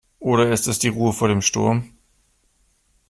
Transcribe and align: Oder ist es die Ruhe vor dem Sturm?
Oder 0.17 0.51
ist 0.51 0.67
es 0.67 0.79
die 0.79 0.87
Ruhe 0.87 1.13
vor 1.13 1.27
dem 1.27 1.43
Sturm? 1.43 1.93